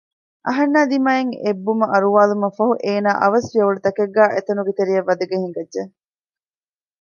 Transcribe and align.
އަހަންނާ 0.47 0.81
ދިމާއަށް 0.91 1.33
އެއްބުމަ 1.43 1.85
އަރުވާލުމަށްފަހު 1.93 2.73
އޭނާ 2.85 3.09
އަވަސް 3.21 3.49
ފިޔަވަޅުތަކެއްގައި 3.51 4.31
އެތަނުގެ 4.33 4.73
ތެރެއަށް 4.77 5.07
ވަދަގެން 5.09 5.43
ހިނގައްޖެ 5.43 5.81